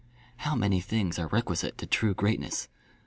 How 0.37 0.55
many 0.55 0.81
things 0.81 1.19
are 1.19 1.27
requisite 1.27 1.77
to 1.77 1.85
true 1.85 2.15
greatness! 2.15 2.69